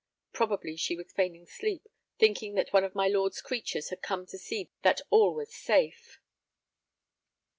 [0.33, 4.37] Probably she was feigning sleep, thinking that one of my lord's creatures had come to
[4.39, 6.19] see that all was safe.